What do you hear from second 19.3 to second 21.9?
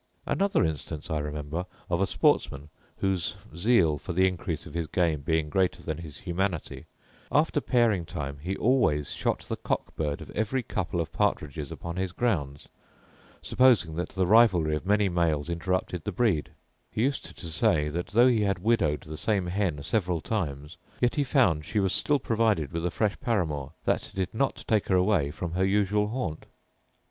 hen several times, yet he found she